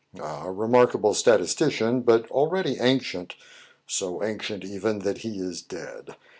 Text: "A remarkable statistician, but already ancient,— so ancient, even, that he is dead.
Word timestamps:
"A 0.19 0.51
remarkable 0.51 1.13
statistician, 1.13 2.01
but 2.01 2.25
already 2.31 2.79
ancient,— 2.79 3.35
so 3.85 4.23
ancient, 4.23 4.63
even, 4.65 4.97
that 5.01 5.19
he 5.19 5.37
is 5.39 5.61
dead. 5.61 6.15